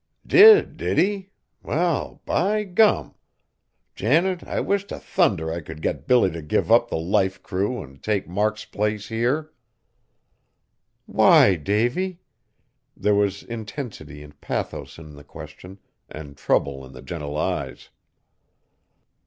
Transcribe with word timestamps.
"Did, 0.25 0.77
did 0.77 0.97
he? 0.97 1.29
Well, 1.61 2.23
by 2.25 2.63
gum! 2.63 3.13
Janet, 3.93 4.43
I 4.45 4.59
wish 4.59 4.85
to 4.85 4.97
thunder 4.97 5.53
I 5.53 5.61
could 5.61 5.79
get 5.79 6.07
Billy 6.07 6.31
to 6.31 6.41
give 6.41 6.71
up 6.71 6.89
the 6.89 6.97
Life 6.97 7.43
Crew 7.43 7.83
an' 7.83 7.99
take 7.99 8.27
Mark's 8.27 8.65
place 8.65 9.09
here!" 9.09 9.53
"Why, 11.05 11.55
Davy?" 11.55 12.19
There 12.97 13.13
was 13.13 13.43
intensity 13.43 14.23
and 14.23 14.41
pathos 14.41 14.97
in 14.97 15.13
the 15.13 15.23
question, 15.23 15.77
and 16.09 16.35
trouble 16.35 16.83
in 16.83 16.93
the 16.93 17.03
gentle 17.03 17.37
eyes. 17.37 17.91